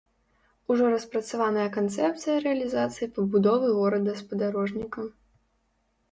[0.75, 5.05] Ужо распрацаваная канцэпцыя рэалізацыі пабудовы горада-спадарожніка.